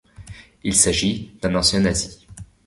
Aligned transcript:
Il 0.63 0.73
s'agit 0.73 1.37
d'un 1.43 1.53
ancien 1.53 1.81
Nazi. 1.81 2.25